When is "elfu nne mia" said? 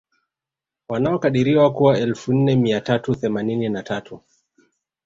1.99-2.81